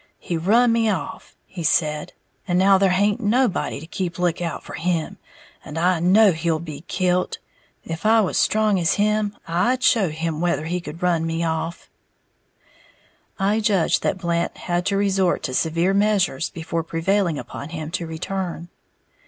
"He 0.17 0.35
run 0.35 0.71
me 0.71 0.89
off," 0.89 1.35
he 1.45 1.61
said; 1.61 2.13
"and 2.47 2.57
now 2.57 2.79
there 2.79 2.89
haint 2.89 3.19
nobody 3.21 3.79
to 3.79 3.85
keep 3.85 4.17
lookout 4.17 4.63
for 4.63 4.73
him, 4.73 5.19
and 5.63 5.77
I 5.77 5.99
know 5.99 6.31
he'll 6.31 6.57
be 6.57 6.81
kilt! 6.87 7.37
If 7.83 8.03
I 8.03 8.19
was 8.21 8.35
strong 8.35 8.79
as 8.79 8.93
him, 8.95 9.37
I'd 9.47 9.83
show 9.83 10.09
him 10.09 10.41
whether 10.41 10.65
he 10.65 10.81
could 10.81 11.03
run 11.03 11.27
me 11.27 11.43
off!" 11.43 11.87
(I 13.37 13.59
judge 13.59 13.99
that 13.99 14.17
Blant 14.17 14.57
had 14.57 14.87
to 14.87 14.97
resort 14.97 15.43
to 15.43 15.53
severe 15.53 15.93
measures 15.93 16.49
before 16.49 16.81
prevailing 16.81 17.37
upon 17.37 17.69
him 17.69 17.91
to 17.91 18.07
return.) 18.07 18.69